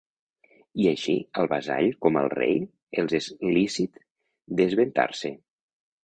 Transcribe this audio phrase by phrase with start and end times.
[0.83, 2.57] I així al vassall com al rei,
[3.03, 4.01] els és lícit
[4.63, 5.31] desventar-se.